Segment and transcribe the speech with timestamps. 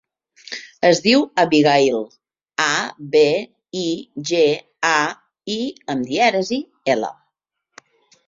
[0.87, 1.99] Es diu Abigaïl:
[2.63, 2.69] a,
[3.15, 3.21] be,
[3.81, 3.85] i,
[4.31, 4.41] ge,
[4.93, 4.97] a,
[5.57, 5.57] i
[5.95, 6.59] amb dièresi,
[6.95, 7.13] ela.